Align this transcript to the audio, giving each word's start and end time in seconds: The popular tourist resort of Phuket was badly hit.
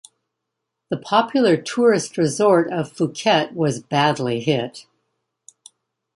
The 0.89 0.97
popular 0.97 1.57
tourist 1.57 2.17
resort 2.17 2.73
of 2.73 2.91
Phuket 2.91 3.53
was 3.53 3.83
badly 3.83 4.39
hit. 4.39 4.87